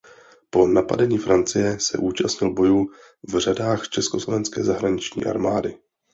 Po 0.49 0.67
napadení 0.67 1.17
Francie 1.17 1.79
se 1.79 1.97
účastnil 1.97 2.53
bojů 2.53 2.91
v 3.23 3.37
řadách 3.39 3.89
československé 3.89 4.63
zahraniční 4.63 5.25
armády. 5.25 5.77